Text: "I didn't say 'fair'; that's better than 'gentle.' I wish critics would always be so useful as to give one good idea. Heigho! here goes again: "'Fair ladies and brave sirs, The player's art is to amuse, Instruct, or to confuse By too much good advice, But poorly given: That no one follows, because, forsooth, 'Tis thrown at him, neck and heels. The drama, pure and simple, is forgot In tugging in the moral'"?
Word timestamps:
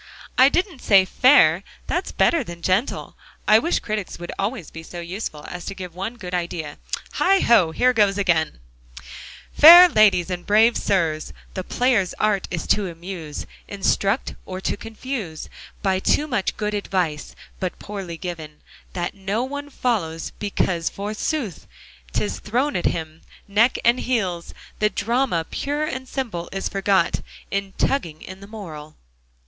"I 0.35 0.49
didn't 0.49 0.81
say 0.81 1.05
'fair'; 1.05 1.61
that's 1.85 2.11
better 2.11 2.43
than 2.43 2.63
'gentle.' 2.63 3.15
I 3.47 3.59
wish 3.59 3.77
critics 3.77 4.17
would 4.17 4.31
always 4.39 4.71
be 4.71 4.81
so 4.81 4.99
useful 4.99 5.45
as 5.47 5.63
to 5.65 5.75
give 5.75 5.93
one 5.93 6.15
good 6.15 6.33
idea. 6.33 6.79
Heigho! 7.19 7.69
here 7.69 7.93
goes 7.93 8.17
again: 8.17 8.61
"'Fair 9.53 9.87
ladies 9.89 10.31
and 10.31 10.43
brave 10.43 10.75
sirs, 10.75 11.33
The 11.53 11.63
player's 11.63 12.15
art 12.15 12.47
is 12.49 12.65
to 12.69 12.89
amuse, 12.89 13.45
Instruct, 13.67 14.33
or 14.43 14.59
to 14.61 14.75
confuse 14.75 15.49
By 15.83 15.99
too 15.99 16.25
much 16.25 16.57
good 16.57 16.73
advice, 16.73 17.35
But 17.59 17.77
poorly 17.77 18.17
given: 18.17 18.61
That 18.93 19.13
no 19.13 19.43
one 19.43 19.69
follows, 19.69 20.31
because, 20.39 20.89
forsooth, 20.89 21.67
'Tis 22.11 22.39
thrown 22.39 22.75
at 22.75 22.85
him, 22.87 23.21
neck 23.47 23.77
and 23.85 23.99
heels. 23.99 24.55
The 24.79 24.89
drama, 24.89 25.45
pure 25.51 25.83
and 25.83 26.07
simple, 26.09 26.49
is 26.51 26.69
forgot 26.69 27.21
In 27.51 27.73
tugging 27.77 28.23
in 28.23 28.39
the 28.39 28.47
moral'"? 28.47 28.95